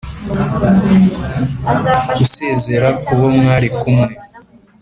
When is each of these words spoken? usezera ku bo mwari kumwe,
usezera 2.23 2.89
ku 3.03 3.11
bo 3.19 3.27
mwari 3.37 3.67
kumwe, 3.79 4.13